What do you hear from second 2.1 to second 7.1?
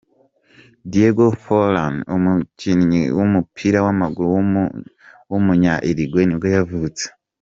umukinnyi w’umupira w’amaguru w’umunya-Uruguay nibwo yavutse.